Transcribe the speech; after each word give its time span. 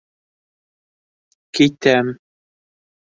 Китәм... 1.59 2.13